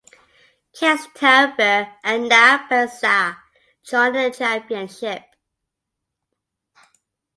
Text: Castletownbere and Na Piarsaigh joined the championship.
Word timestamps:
Castletownbere 0.75 1.93
and 2.03 2.27
Na 2.27 2.67
Piarsaigh 2.67 3.37
joined 3.83 4.15
the 4.15 4.31
championship. 4.35 5.21